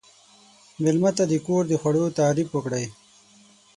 [0.83, 2.85] مېلمه ته د کور د خوړو تعریف وکړئ.